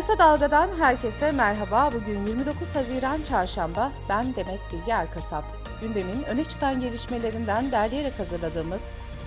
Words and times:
Kısa 0.00 0.18
Dalga'dan 0.18 0.68
herkese 0.78 1.32
merhaba. 1.32 1.90
Bugün 1.92 2.26
29 2.26 2.76
Haziran 2.76 3.22
Çarşamba. 3.22 3.92
Ben 4.08 4.24
Demet 4.36 4.60
Bilge 4.72 4.92
Erkasap. 4.92 5.44
Gündemin 5.80 6.22
öne 6.22 6.44
çıkan 6.44 6.80
gelişmelerinden 6.80 7.72
derleyerek 7.72 8.18
hazırladığımız 8.18 8.82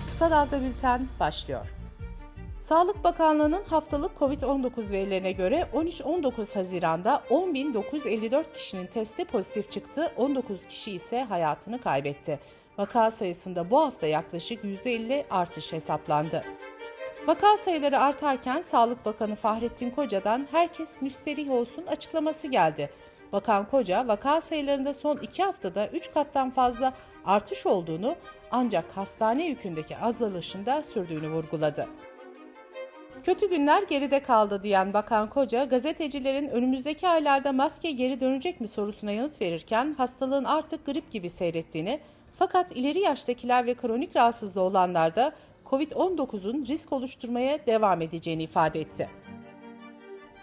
Kısa 0.06 0.30
Dalga 0.30 0.60
Bülten 0.60 1.08
başlıyor. 1.20 1.66
Sağlık 2.60 3.04
Bakanlığı'nın 3.04 3.64
haftalık 3.64 4.18
COVID-19 4.18 4.90
verilerine 4.90 5.32
göre 5.32 5.68
13-19 5.74 6.54
Haziran'da 6.54 7.22
10.954 7.30 8.52
kişinin 8.54 8.86
testi 8.86 9.24
pozitif 9.24 9.70
çıktı, 9.70 10.12
19 10.16 10.66
kişi 10.66 10.92
ise 10.92 11.22
hayatını 11.22 11.80
kaybetti. 11.80 12.40
Vaka 12.78 13.10
sayısında 13.10 13.70
bu 13.70 13.80
hafta 13.80 14.06
yaklaşık 14.06 14.64
%50 14.64 15.24
artış 15.30 15.72
hesaplandı. 15.72 16.44
Vaka 17.26 17.56
sayıları 17.56 18.00
artarken 18.00 18.62
Sağlık 18.62 19.04
Bakanı 19.04 19.36
Fahrettin 19.36 19.90
Koca'dan 19.90 20.46
herkes 20.50 21.02
müsterih 21.02 21.50
olsun 21.50 21.86
açıklaması 21.86 22.48
geldi. 22.48 22.90
Bakan 23.32 23.70
Koca, 23.70 24.08
vaka 24.08 24.40
sayılarında 24.40 24.94
son 24.94 25.16
iki 25.16 25.42
haftada 25.42 25.88
3 25.88 26.12
kattan 26.14 26.50
fazla 26.50 26.92
artış 27.24 27.66
olduğunu 27.66 28.16
ancak 28.50 28.96
hastane 28.96 29.46
yükündeki 29.46 29.96
azalışında 29.96 30.82
sürdüğünü 30.82 31.30
vurguladı. 31.30 31.88
Kötü 33.22 33.50
günler 33.50 33.82
geride 33.82 34.22
kaldı 34.22 34.62
diyen 34.62 34.92
Bakan 34.92 35.30
Koca, 35.30 35.64
gazetecilerin 35.64 36.48
önümüzdeki 36.48 37.08
aylarda 37.08 37.52
maske 37.52 37.90
geri 37.90 38.20
dönecek 38.20 38.60
mi 38.60 38.68
sorusuna 38.68 39.10
yanıt 39.10 39.40
verirken 39.40 39.94
hastalığın 39.98 40.44
artık 40.44 40.86
grip 40.86 41.10
gibi 41.10 41.28
seyrettiğini, 41.28 42.00
fakat 42.38 42.72
ileri 42.72 43.00
yaştakiler 43.00 43.66
ve 43.66 43.74
kronik 43.74 44.16
rahatsızlığı 44.16 44.62
olanlarda 44.62 45.32
COVID-19'un 45.66 46.66
risk 46.66 46.92
oluşturmaya 46.92 47.66
devam 47.66 48.02
edeceğini 48.02 48.42
ifade 48.42 48.80
etti. 48.80 49.10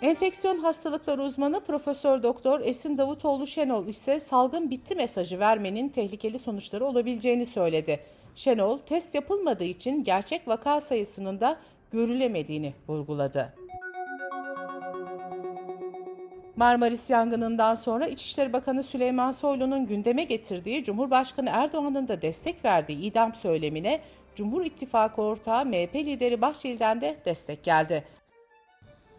Enfeksiyon 0.02 0.57
hastalıkları 0.57 1.23
uzmanı 1.23 1.59
Profesör 1.59 2.23
Doktor 2.23 2.62
Esin 2.62 2.98
Davutoğlu 2.98 3.48
Şenol 3.48 3.87
ise 3.87 4.20
salgın 4.20 4.70
bitti 4.70 4.96
mesajı 4.96 5.40
vermenin 5.40 5.90
tehlikeli 5.90 6.40
sonuçları 6.40 6.85
olabileceğini 6.85 7.46
söyledi. 7.46 7.99
Şenol, 8.35 8.77
test 8.77 9.15
yapılmadığı 9.15 9.63
için 9.63 10.04
gerçek 10.04 10.48
vaka 10.48 10.81
sayısının 10.81 11.40
da 11.40 11.57
görülemediğini 11.91 12.74
vurguladı. 12.87 13.53
Marmaris 16.55 17.09
yangınından 17.09 17.76
sonra 17.76 18.07
İçişleri 18.07 18.53
Bakanı 18.53 18.84
Süleyman 18.84 19.31
Soylu'nun 19.31 19.87
gündeme 19.87 20.24
getirdiği 20.24 20.84
Cumhurbaşkanı 20.84 21.49
Erdoğan'ın 21.53 22.07
da 22.07 22.21
destek 22.21 22.65
verdiği 22.65 23.01
idam 23.01 23.34
söylemine 23.34 24.01
Cumhur 24.35 24.65
İttifakı 24.65 25.21
ortağı 25.21 25.65
MHP 25.65 25.96
lideri 25.96 26.41
Bahçeli'den 26.41 27.01
de 27.01 27.18
destek 27.26 27.63
geldi. 27.63 28.04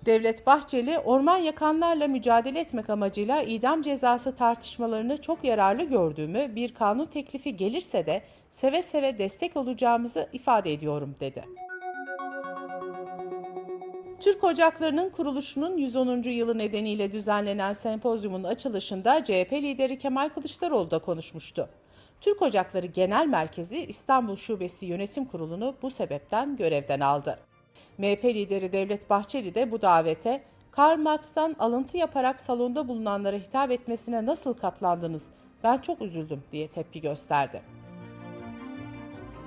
Devlet 0.04 0.46
Bahçeli, 0.46 0.98
orman 0.98 1.36
yakanlarla 1.36 2.08
mücadele 2.08 2.60
etmek 2.60 2.90
amacıyla 2.90 3.42
idam 3.42 3.82
cezası 3.82 4.34
tartışmalarını 4.36 5.20
çok 5.20 5.44
yararlı 5.44 5.82
gördüğümü, 5.82 6.54
bir 6.54 6.74
kanun 6.74 7.06
teklifi 7.06 7.56
gelirse 7.56 8.06
de 8.06 8.22
seve 8.50 8.82
seve 8.82 9.18
destek 9.18 9.56
olacağımızı 9.56 10.28
ifade 10.32 10.72
ediyorum 10.72 11.16
dedi. 11.20 11.44
Türk 14.20 14.44
Ocakları'nın 14.44 15.10
kuruluşunun 15.10 15.76
110. 15.76 16.22
yılı 16.22 16.58
nedeniyle 16.58 17.12
düzenlenen 17.12 17.72
sempozyumun 17.72 18.44
açılışında 18.44 19.24
CHP 19.24 19.52
lideri 19.52 19.98
Kemal 19.98 20.28
Kılıçdaroğlu 20.28 20.90
da 20.90 20.98
konuşmuştu. 20.98 21.68
Türk 22.22 22.42
Ocakları 22.42 22.86
Genel 22.86 23.26
Merkezi 23.26 23.84
İstanbul 23.84 24.36
Şubesi 24.36 24.86
Yönetim 24.86 25.24
Kurulu'nu 25.24 25.74
bu 25.82 25.90
sebepten 25.90 26.56
görevden 26.56 27.00
aldı. 27.00 27.38
MHP 27.98 28.24
lideri 28.24 28.72
Devlet 28.72 29.10
Bahçeli 29.10 29.54
de 29.54 29.70
bu 29.70 29.82
davete 29.82 30.42
Karl 30.70 30.98
Marx'tan 30.98 31.56
alıntı 31.58 31.96
yaparak 31.96 32.40
salonda 32.40 32.88
bulunanlara 32.88 33.36
hitap 33.36 33.70
etmesine 33.70 34.26
nasıl 34.26 34.54
katlandınız? 34.54 35.26
Ben 35.64 35.78
çok 35.78 36.02
üzüldüm 36.02 36.42
diye 36.52 36.68
tepki 36.68 37.00
gösterdi. 37.00 37.62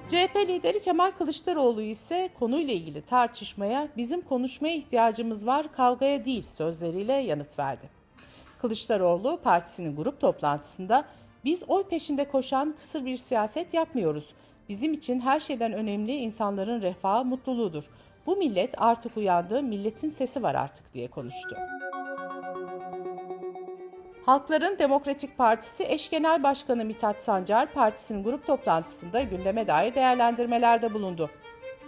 CHP 0.07 0.35
lideri 0.35 0.79
Kemal 0.79 1.11
Kılıçdaroğlu 1.11 1.81
ise 1.81 2.29
konuyla 2.39 2.73
ilgili 2.73 3.01
tartışmaya 3.01 3.87
bizim 3.97 4.21
konuşmaya 4.21 4.75
ihtiyacımız 4.75 5.47
var 5.47 5.71
kavgaya 5.71 6.25
değil 6.25 6.43
sözleriyle 6.43 7.13
yanıt 7.13 7.59
verdi. 7.59 7.89
Kılıçdaroğlu 8.61 9.39
partisinin 9.43 9.95
grup 9.95 10.21
toplantısında 10.21 11.05
biz 11.45 11.63
oy 11.67 11.83
peşinde 11.83 12.27
koşan 12.27 12.73
kısır 12.77 13.05
bir 13.05 13.17
siyaset 13.17 13.73
yapmıyoruz. 13.73 14.33
Bizim 14.69 14.93
için 14.93 15.19
her 15.19 15.39
şeyden 15.39 15.73
önemli 15.73 16.11
insanların 16.11 16.81
refahı, 16.81 17.25
mutluluğudur. 17.25 17.89
Bu 18.25 18.35
millet 18.35 18.81
artık 18.81 19.17
uyandı, 19.17 19.63
milletin 19.63 20.09
sesi 20.09 20.43
var 20.43 20.55
artık 20.55 20.93
diye 20.93 21.07
konuştu. 21.07 21.55
Halkların 24.25 24.79
Demokratik 24.79 25.37
Partisi 25.37 25.83
eş 25.83 26.09
genel 26.09 26.43
başkanı 26.43 26.85
Mithat 26.85 27.21
Sancar 27.21 27.73
partisinin 27.73 28.23
grup 28.23 28.47
toplantısında 28.47 29.21
gündeme 29.21 29.67
dair 29.67 29.95
değerlendirmelerde 29.95 30.93
bulundu. 30.93 31.29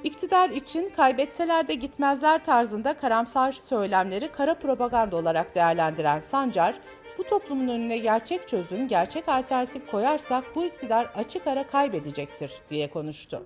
İktidar 0.04 0.50
için 0.50 0.90
kaybetseler 0.90 1.68
de 1.68 1.74
gitmezler 1.74 2.44
tarzında 2.44 2.98
karamsar 2.98 3.52
söylemleri 3.52 4.32
kara 4.32 4.54
propaganda 4.54 5.16
olarak 5.16 5.56
değerlendiren 5.56 6.20
Sancar, 6.20 6.76
bu 7.18 7.24
toplumun 7.24 7.68
önüne 7.68 7.98
gerçek 7.98 8.48
çözüm, 8.48 8.88
gerçek 8.88 9.30
alternatif 9.30 9.92
koyarsak 9.92 10.56
bu 10.56 10.66
iktidar 10.66 11.06
açık 11.16 11.48
ara 11.48 11.68
kaybedecektir 11.68 12.52
diye 12.70 12.90
konuştu. 12.90 13.44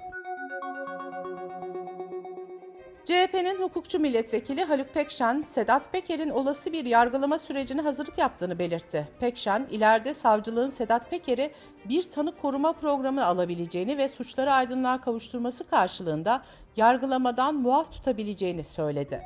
CHP'nin 3.06 3.62
hukukçu 3.62 4.00
milletvekili 4.00 4.64
Haluk 4.64 4.94
Pekşen, 4.94 5.42
Sedat 5.48 5.92
Peker'in 5.92 6.30
olası 6.30 6.74
bir 6.74 6.86
yargılama 6.86 7.38
sürecine 7.38 7.81
hazırlık 7.81 8.18
yaptığını 8.18 8.60
belirtti. 8.60 9.08
Pekşen, 9.20 9.68
ileride 9.72 10.14
savcılığın 10.14 10.70
Sedat 10.70 11.10
Peker'i 11.10 11.52
bir 11.86 12.02
tanık 12.02 12.42
koruma 12.42 12.74
programı 12.74 13.26
alabileceğini 13.26 13.98
ve 13.98 14.08
suçları 14.08 14.54
aydınlığa 14.54 15.02
kavuşturması 15.02 15.70
karşılığında 15.70 16.42
yargılamadan 16.76 17.56
muaf 17.56 17.92
tutabileceğini 17.92 18.64
söyledi. 18.64 19.22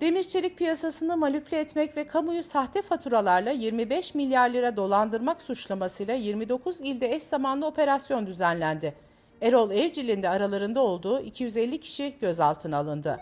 Demir 0.00 0.22
çelik 0.22 0.58
piyasasını 0.58 1.16
manipüle 1.16 1.60
etmek 1.60 1.96
ve 1.96 2.06
kamuyu 2.06 2.42
sahte 2.42 2.82
faturalarla 2.82 3.50
25 3.50 4.14
milyar 4.14 4.50
lira 4.50 4.76
dolandırmak 4.76 5.42
suçlamasıyla 5.42 6.14
29 6.14 6.80
ilde 6.80 7.14
eş 7.14 7.22
zamanlı 7.22 7.66
operasyon 7.66 8.26
düzenlendi. 8.26 8.94
Erol 9.42 9.70
Evcil'in 9.70 10.22
de 10.22 10.28
aralarında 10.28 10.80
olduğu 10.80 11.20
250 11.20 11.80
kişi 11.80 12.14
gözaltına 12.20 12.76
alındı. 12.76 13.18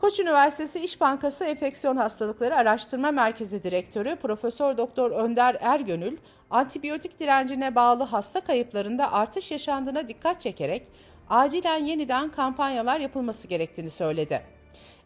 Koç 0.00 0.20
Üniversitesi 0.20 0.80
İş 0.80 1.00
Bankası 1.00 1.44
Enfeksiyon 1.44 1.96
Hastalıkları 1.96 2.56
Araştırma 2.56 3.10
Merkezi 3.10 3.62
Direktörü 3.62 4.16
Profesör 4.16 4.76
Doktor 4.76 5.10
Önder 5.10 5.56
Ergönül, 5.60 6.16
antibiyotik 6.50 7.20
direncine 7.20 7.74
bağlı 7.74 8.02
hasta 8.02 8.40
kayıplarında 8.40 9.12
artış 9.12 9.50
yaşandığına 9.50 10.08
dikkat 10.08 10.40
çekerek 10.40 10.88
acilen 11.30 11.86
yeniden 11.86 12.30
kampanyalar 12.30 13.00
yapılması 13.00 13.48
gerektiğini 13.48 13.90
söyledi. 13.90 14.42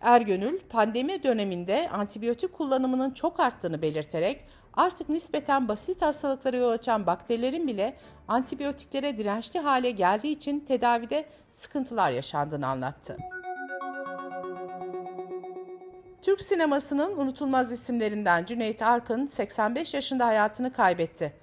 Ergönül, 0.00 0.60
pandemi 0.60 1.22
döneminde 1.22 1.90
antibiyotik 1.90 2.52
kullanımının 2.52 3.10
çok 3.10 3.40
arttığını 3.40 3.82
belirterek 3.82 4.44
artık 4.74 5.08
nispeten 5.08 5.68
basit 5.68 6.02
hastalıklara 6.02 6.56
yol 6.56 6.70
açan 6.70 7.06
bakterilerin 7.06 7.66
bile 7.68 7.96
antibiyotiklere 8.28 9.18
dirençli 9.18 9.60
hale 9.60 9.90
geldiği 9.90 10.32
için 10.32 10.60
tedavide 10.60 11.26
sıkıntılar 11.52 12.10
yaşandığını 12.10 12.66
anlattı. 12.66 13.16
Türk 16.22 16.40
sinemasının 16.40 17.16
unutulmaz 17.16 17.72
isimlerinden 17.72 18.44
Cüneyt 18.44 18.82
Arkın 18.82 19.26
85 19.26 19.94
yaşında 19.94 20.26
hayatını 20.26 20.72
kaybetti. 20.72 21.39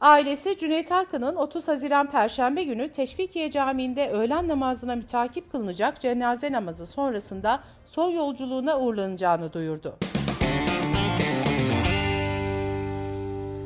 Ailesi 0.00 0.58
Cüneyt 0.58 0.92
Arkın'ın 0.92 1.36
30 1.36 1.68
Haziran 1.68 2.10
Perşembe 2.10 2.62
günü 2.62 2.92
Teşvikiye 2.92 3.50
Camii'nde 3.50 4.10
öğlen 4.10 4.48
namazına 4.48 4.96
mütakip 4.96 5.52
kılınacak 5.52 6.00
cenaze 6.00 6.52
namazı 6.52 6.86
sonrasında 6.86 7.60
son 7.84 8.10
yolculuğuna 8.10 8.80
uğurlanacağını 8.80 9.52
duyurdu. 9.52 9.96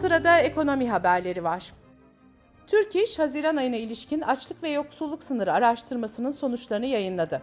Sırada 0.01 0.39
ekonomi 0.39 0.91
haberleri 0.91 1.45
var. 1.45 1.73
Türk 2.67 2.97
İş, 2.97 3.19
Haziran 3.19 3.57
ayına 3.57 3.77
ilişkin 3.77 4.21
açlık 4.21 4.63
ve 4.63 4.71
yoksulluk 4.71 5.23
sınırı 5.23 5.53
araştırmasının 5.53 6.31
sonuçlarını 6.31 6.87
yayınladı. 6.87 7.43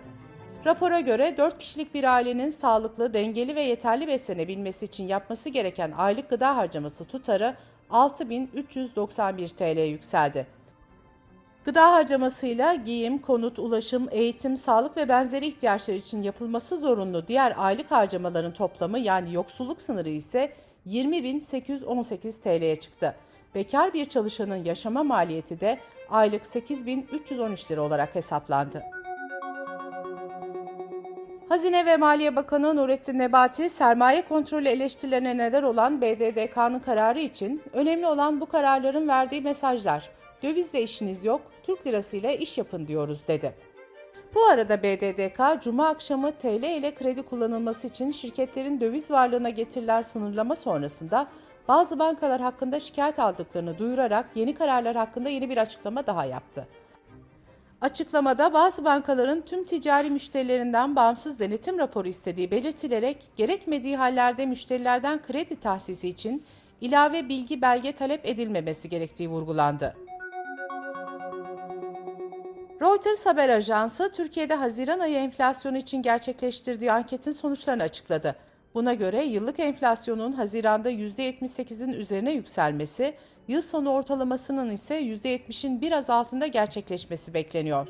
Rapora 0.66 1.00
göre 1.00 1.38
4 1.38 1.58
kişilik 1.58 1.94
bir 1.94 2.04
ailenin 2.04 2.50
sağlıklı, 2.50 3.14
dengeli 3.14 3.56
ve 3.56 3.62
yeterli 3.62 4.08
beslenebilmesi 4.08 4.86
için 4.86 5.08
yapması 5.08 5.50
gereken 5.50 5.92
aylık 5.98 6.30
gıda 6.30 6.56
harcaması 6.56 7.06
tutarı 7.06 7.56
6391 7.90 9.50
TL 9.50 9.80
yükseldi. 9.80 10.48
Gıda 11.66 11.94
harcamasıyla 11.94 12.74
giyim, 12.74 13.18
konut, 13.18 13.60
ulaşım, 13.60 14.08
eğitim, 14.12 14.58
sağlık 14.58 14.98
ve 14.98 15.10
benzeri 15.10 15.46
ihtiyaçlar 15.48 15.94
için 15.94 16.24
yapılması 16.24 16.78
zorunlu 16.78 17.28
diğer 17.28 17.54
aylık 17.58 17.92
harcamaların 17.92 18.54
toplamı 18.54 19.00
yani 19.00 19.34
yoksulluk 19.34 19.82
sınırı 19.82 20.10
ise 20.10 20.54
20.818 20.88 22.42
TL'ye 22.42 22.80
çıktı. 22.80 23.16
Bekar 23.56 23.94
bir 23.94 24.06
çalışanın 24.06 24.66
yaşama 24.66 25.04
maliyeti 25.04 25.60
de 25.60 25.80
aylık 26.10 26.44
8.313 26.44 27.72
lira 27.72 27.82
olarak 27.82 28.16
hesaplandı. 28.16 28.84
Hazine 31.50 31.86
ve 31.86 31.98
Maliye 31.98 32.36
Bakanı 32.36 32.76
Nurettin 32.76 33.20
Nebati, 33.20 33.70
sermaye 33.70 34.22
kontrolü 34.22 34.68
eleştirilerine 34.68 35.38
neden 35.38 35.64
olan 35.64 36.02
BDDK'nın 36.02 36.80
kararı 36.80 37.20
için 37.20 37.62
önemli 37.74 38.08
olan 38.08 38.42
bu 38.42 38.46
kararların 38.46 39.08
verdiği 39.08 39.42
mesajlar. 39.42 40.10
Dövizle 40.44 40.84
işiniz 40.84 41.26
yok, 41.26 41.42
Türk 41.64 41.88
lirası 41.88 42.18
ile 42.18 42.38
iş 42.38 42.58
yapın 42.58 42.88
diyoruz 42.88 43.28
dedi. 43.28 43.54
Bu 44.36 44.46
arada 44.46 44.84
BDDK, 44.84 45.64
Cuma 45.64 45.88
akşamı 45.88 46.32
TL 46.32 46.64
ile 46.64 46.96
kredi 46.96 47.22
kullanılması 47.22 47.88
için 47.88 48.12
şirketlerin 48.12 48.82
döviz 48.82 49.12
varlığına 49.12 49.50
getirilen 49.50 50.02
sınırlama 50.02 50.56
sonrasında 50.56 51.28
bazı 51.68 52.00
bankalar 52.00 52.42
hakkında 52.42 52.80
şikayet 52.80 53.20
aldıklarını 53.20 53.78
duyurarak 53.78 54.26
yeni 54.36 54.54
kararlar 54.54 54.96
hakkında 54.96 55.30
yeni 55.30 55.50
bir 55.50 55.58
açıklama 55.58 56.08
daha 56.08 56.26
yaptı. 56.26 56.68
Açıklamada 57.82 58.54
bazı 58.54 58.86
bankaların 58.86 59.42
tüm 59.42 59.64
ticari 59.66 60.10
müşterilerinden 60.10 60.96
bağımsız 60.96 61.40
denetim 61.40 61.80
raporu 61.80 62.08
istediği 62.08 62.52
belirtilerek 62.52 63.18
gerekmediği 63.36 63.98
hallerde 63.98 64.46
müşterilerden 64.46 65.22
kredi 65.22 65.60
tahsisi 65.60 66.10
için 66.10 66.44
ilave 66.82 67.30
bilgi 67.30 67.62
belge 67.62 67.92
talep 67.92 68.26
edilmemesi 68.26 68.90
gerektiği 68.90 69.30
vurgulandı. 69.30 69.96
Reuters 72.82 73.26
haber 73.26 73.50
ajansı 73.50 74.12
Türkiye'de 74.12 74.56
Haziran 74.56 75.00
ayı 75.00 75.16
enflasyonu 75.16 75.78
için 75.78 76.02
gerçekleştirdiği 76.02 76.92
anketin 76.92 77.32
sonuçlarını 77.32 77.84
açıkladı. 77.84 78.36
Buna 78.74 78.94
göre 78.94 79.24
yıllık 79.24 79.60
enflasyonun 79.60 80.32
Haziran'da 80.32 80.92
%78'in 80.92 81.94
üzerine 81.94 82.32
yükselmesi, 82.32 83.14
yıl 83.48 83.62
sonu 83.62 83.90
ortalamasının 83.90 84.72
ise 84.72 85.02
%70'in 85.02 85.82
biraz 85.82 86.10
altında 86.10 86.48
gerçekleşmesi 86.48 87.34
bekleniyor. 87.34 87.88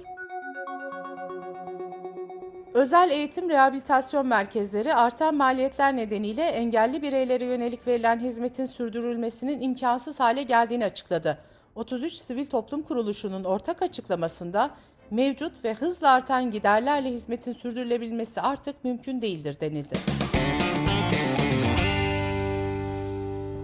Özel 2.73 3.11
eğitim 3.11 3.49
rehabilitasyon 3.49 4.27
merkezleri 4.27 4.93
artan 4.93 5.35
maliyetler 5.35 5.95
nedeniyle 5.95 6.43
engelli 6.43 7.01
bireylere 7.01 7.45
yönelik 7.45 7.87
verilen 7.87 8.19
hizmetin 8.19 8.65
sürdürülmesinin 8.65 9.61
imkansız 9.61 10.19
hale 10.19 10.43
geldiğini 10.43 10.85
açıkladı. 10.85 11.37
33 11.75 12.13
Sivil 12.13 12.45
Toplum 12.45 12.81
Kuruluşu'nun 12.81 13.43
ortak 13.43 13.81
açıklamasında 13.81 14.71
mevcut 15.11 15.63
ve 15.63 15.73
hızla 15.73 16.11
artan 16.11 16.51
giderlerle 16.51 17.11
hizmetin 17.11 17.53
sürdürülebilmesi 17.53 18.41
artık 18.41 18.83
mümkün 18.83 19.21
değildir 19.21 19.57
denildi. 19.59 20.26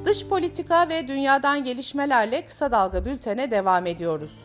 Dış 0.05 0.27
politika 0.27 0.89
ve 0.89 1.07
dünyadan 1.07 1.63
gelişmelerle 1.63 2.45
kısa 2.45 2.71
dalga 2.71 3.05
bültene 3.05 3.51
devam 3.51 3.85
ediyoruz. 3.85 4.39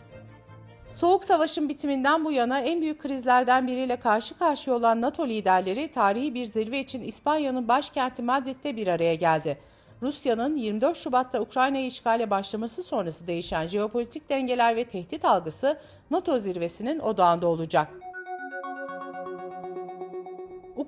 Soğuk 0.88 1.24
Savaş'ın 1.24 1.68
bitiminden 1.68 2.24
bu 2.24 2.32
yana 2.32 2.60
en 2.60 2.80
büyük 2.80 3.00
krizlerden 3.00 3.66
biriyle 3.66 3.96
karşı 3.96 4.38
karşıya 4.38 4.76
olan 4.76 5.00
NATO 5.00 5.28
liderleri 5.28 5.88
tarihi 5.90 6.34
bir 6.34 6.46
zirve 6.46 6.80
için 6.80 7.02
İspanya'nın 7.02 7.68
başkenti 7.68 8.22
Madrid'de 8.22 8.76
bir 8.76 8.86
araya 8.86 9.14
geldi. 9.14 9.58
Rusya'nın 10.02 10.56
24 10.56 10.96
Şubat'ta 10.96 11.40
Ukrayna'yı 11.40 11.86
işgale 11.86 12.30
başlaması 12.30 12.82
sonrası 12.82 13.26
değişen 13.26 13.66
jeopolitik 13.66 14.28
dengeler 14.28 14.76
ve 14.76 14.84
tehdit 14.84 15.24
algısı 15.24 15.78
NATO 16.10 16.38
zirvesinin 16.38 16.98
odağında 16.98 17.46
olacak. 17.46 17.88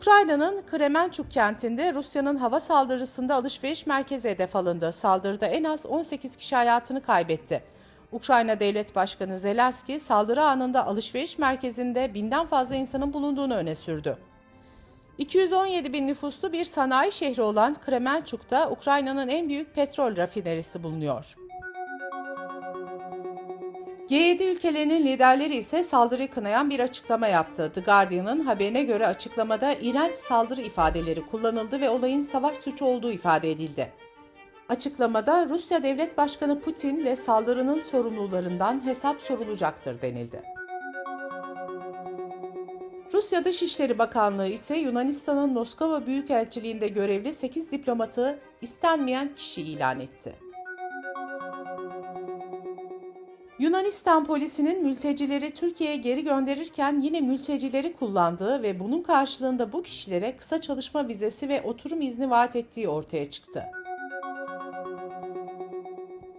Ukrayna'nın 0.00 0.62
Kremençuk 0.70 1.30
kentinde 1.30 1.94
Rusya'nın 1.94 2.36
hava 2.36 2.60
saldırısında 2.60 3.34
alışveriş 3.34 3.86
merkezi 3.86 4.28
hedef 4.28 4.56
alındı. 4.56 4.92
Saldırıda 4.92 5.46
en 5.46 5.64
az 5.64 5.86
18 5.86 6.36
kişi 6.36 6.56
hayatını 6.56 7.02
kaybetti. 7.02 7.62
Ukrayna 8.12 8.60
Devlet 8.60 8.96
Başkanı 8.96 9.38
Zelenski 9.38 10.00
saldırı 10.00 10.42
anında 10.42 10.86
alışveriş 10.86 11.38
merkezinde 11.38 12.14
binden 12.14 12.46
fazla 12.46 12.74
insanın 12.74 13.12
bulunduğunu 13.12 13.54
öne 13.54 13.74
sürdü. 13.74 14.18
217 15.18 15.92
bin 15.92 16.06
nüfuslu 16.06 16.52
bir 16.52 16.64
sanayi 16.64 17.12
şehri 17.12 17.42
olan 17.42 17.74
Kremençuk'ta 17.74 18.70
Ukrayna'nın 18.70 19.28
en 19.28 19.48
büyük 19.48 19.74
petrol 19.74 20.16
rafinerisi 20.16 20.82
bulunuyor. 20.82 21.36
G7 24.10 24.44
ülkelerinin 24.44 25.06
liderleri 25.06 25.56
ise 25.56 25.82
saldırıyı 25.82 26.30
kınayan 26.30 26.70
bir 26.70 26.80
açıklama 26.80 27.26
yaptı. 27.26 27.72
The 27.74 27.80
Guardian'ın 27.80 28.40
haberine 28.40 28.84
göre 28.84 29.06
açıklamada 29.06 29.74
iğrenç 29.74 30.16
saldırı 30.16 30.60
ifadeleri 30.60 31.26
kullanıldı 31.26 31.80
ve 31.80 31.90
olayın 31.90 32.20
savaş 32.20 32.58
suçu 32.58 32.84
olduğu 32.84 33.12
ifade 33.12 33.50
edildi. 33.50 33.92
Açıklamada 34.68 35.48
Rusya 35.48 35.82
Devlet 35.82 36.18
Başkanı 36.18 36.60
Putin 36.60 37.04
ve 37.04 37.16
saldırının 37.16 37.80
sorumlularından 37.80 38.84
hesap 38.84 39.22
sorulacaktır 39.22 40.02
denildi. 40.02 40.42
Rusya 43.12 43.44
Dışişleri 43.44 43.98
Bakanlığı 43.98 44.48
ise 44.48 44.76
Yunanistan'ın 44.76 45.52
Moskova 45.52 46.06
Büyükelçiliğinde 46.06 46.88
görevli 46.88 47.34
8 47.34 47.70
diplomatı 47.72 48.38
istenmeyen 48.60 49.34
kişi 49.34 49.62
ilan 49.62 50.00
etti. 50.00 50.49
Yunanistan 53.60 54.24
polisinin 54.24 54.82
mültecileri 54.82 55.50
Türkiye'ye 55.50 55.96
geri 55.96 56.24
gönderirken 56.24 57.00
yine 57.00 57.20
mültecileri 57.20 57.92
kullandığı 57.92 58.62
ve 58.62 58.80
bunun 58.80 59.02
karşılığında 59.02 59.72
bu 59.72 59.82
kişilere 59.82 60.36
kısa 60.36 60.60
çalışma 60.60 61.08
vizesi 61.08 61.48
ve 61.48 61.62
oturum 61.62 62.02
izni 62.02 62.30
vaat 62.30 62.56
ettiği 62.56 62.88
ortaya 62.88 63.30
çıktı. 63.30 63.64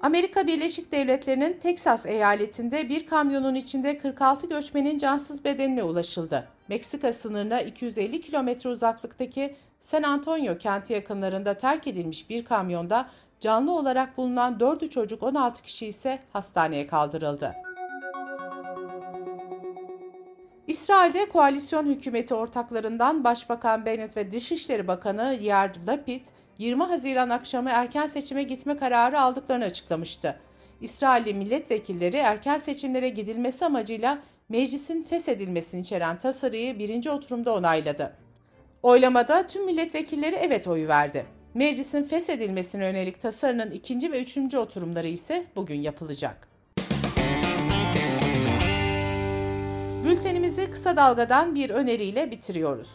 Amerika 0.01 0.47
Birleşik 0.47 0.91
Devletleri'nin 0.91 1.59
Teksas 1.59 2.05
eyaletinde 2.05 2.89
bir 2.89 3.05
kamyonun 3.05 3.55
içinde 3.55 3.97
46 3.97 4.47
göçmenin 4.47 4.97
cansız 4.97 5.45
bedenine 5.45 5.83
ulaşıldı. 5.83 6.47
Meksika 6.67 7.13
sınırına 7.13 7.61
250 7.61 8.21
kilometre 8.21 8.69
uzaklıktaki 8.69 9.55
San 9.79 10.03
Antonio 10.03 10.57
kenti 10.57 10.93
yakınlarında 10.93 11.53
terk 11.53 11.87
edilmiş 11.87 12.29
bir 12.29 12.45
kamyonda 12.45 13.09
canlı 13.41 13.71
olarak 13.71 14.17
bulunan 14.17 14.53
4'ü 14.53 14.89
çocuk 14.89 15.23
16 15.23 15.61
kişi 15.61 15.87
ise 15.87 16.19
hastaneye 16.33 16.87
kaldırıldı. 16.87 17.55
İsrail'de 20.67 21.29
koalisyon 21.29 21.85
hükümeti 21.85 22.33
ortaklarından 22.33 23.23
Başbakan 23.23 23.85
Bennett 23.85 24.17
ve 24.17 24.31
Dışişleri 24.31 24.87
Bakanı 24.87 25.37
Yair 25.41 25.71
Lapid, 25.87 26.25
20 26.57 26.83
Haziran 26.83 27.29
akşamı 27.29 27.69
erken 27.69 28.07
seçime 28.07 28.43
gitme 28.43 28.77
kararı 28.77 29.21
aldıklarını 29.21 29.63
açıklamıştı. 29.63 30.39
İsrailli 30.81 31.33
milletvekilleri 31.33 32.17
erken 32.17 32.57
seçimlere 32.57 33.09
gidilmesi 33.09 33.65
amacıyla 33.65 34.17
meclisin 34.49 35.03
feshedilmesini 35.03 35.81
içeren 35.81 36.17
tasarıyı 36.17 36.79
birinci 36.79 37.09
oturumda 37.09 37.53
onayladı. 37.53 38.13
Oylamada 38.83 39.47
tüm 39.47 39.65
milletvekilleri 39.65 40.35
evet 40.35 40.67
oyu 40.67 40.87
verdi. 40.87 41.25
Meclisin 41.53 42.03
feshedilmesine 42.03 42.85
yönelik 42.85 43.21
tasarının 43.21 43.71
ikinci 43.71 44.11
ve 44.11 44.21
üçüncü 44.21 44.57
oturumları 44.57 45.07
ise 45.07 45.45
bugün 45.55 45.81
yapılacak. 45.81 46.47
Bültenimizi 50.05 50.71
kısa 50.71 50.97
dalgadan 50.97 51.55
bir 51.55 51.69
öneriyle 51.69 52.31
bitiriyoruz. 52.31 52.89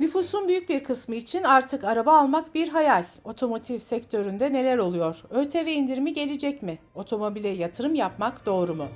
Nüfusun 0.00 0.48
büyük 0.48 0.68
bir 0.68 0.84
kısmı 0.84 1.14
için 1.14 1.42
artık 1.42 1.84
araba 1.84 2.18
almak 2.18 2.54
bir 2.54 2.68
hayal. 2.68 3.04
Otomotiv 3.24 3.78
sektöründe 3.78 4.52
neler 4.52 4.78
oluyor? 4.78 5.22
ÖTV 5.30 5.66
indirimi 5.66 6.12
gelecek 6.12 6.62
mi? 6.62 6.78
Otomobile 6.94 7.48
yatırım 7.48 7.94
yapmak 7.94 8.46
doğru 8.46 8.74
mu? 8.74 8.88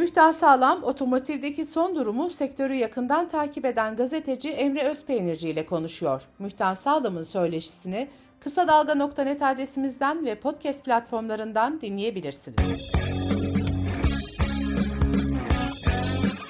Müftah 0.00 0.32
Sağlam, 0.32 0.84
otomotivdeki 0.84 1.64
son 1.64 1.96
durumu 1.96 2.30
sektörü 2.30 2.74
yakından 2.74 3.28
takip 3.28 3.64
eden 3.64 3.96
gazeteci 3.96 4.50
Emre 4.50 4.82
Özpeynirci 4.82 5.50
ile 5.50 5.66
konuşuyor. 5.66 6.22
Müftah 6.38 6.74
Sağlam'ın 6.74 7.22
söyleşisini 7.22 8.08
kısa 8.40 8.68
dalga.net 8.68 9.42
adresimizden 9.42 10.26
ve 10.26 10.34
podcast 10.34 10.84
platformlarından 10.84 11.80
dinleyebilirsiniz. 11.80 12.92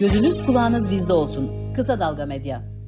Gözünüz 0.01 0.47
kulağınız 0.47 0.91
bizde 0.91 1.13
olsun. 1.13 1.73
Kısa 1.75 2.01
Dalga 2.01 2.27
Medya. 2.27 2.80